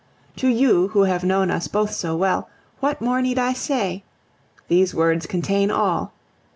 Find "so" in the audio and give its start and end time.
1.93-2.15